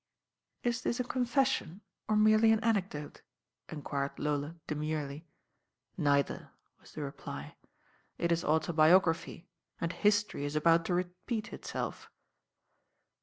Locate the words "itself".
11.53-12.09